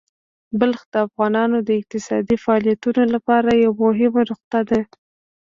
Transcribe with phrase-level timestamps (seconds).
[0.59, 4.79] بلخ د افغانانو د اقتصادي فعالیتونو لپاره یوه مهمه نقطه ده.